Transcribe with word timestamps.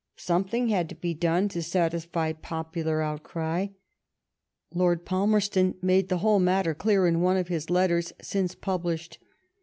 Something 0.17 0.69
had 0.69 0.89
to 0.89 0.95
be 0.95 1.13
done 1.13 1.47
to 1.49 1.61
satisfy 1.61 2.33
popular 2.33 3.03
outcry. 3.03 3.67
Lord 4.73 5.05
Palmerston 5.05 5.75
made 5.79 6.09
the 6.09 6.17
whole 6.25 6.39
matter 6.39 6.73
clear 6.73 7.05
in 7.05 7.21
one 7.21 7.37
of 7.37 7.49
his 7.49 7.69
letters 7.69 8.11
since 8.19 8.55
published. 8.55 9.19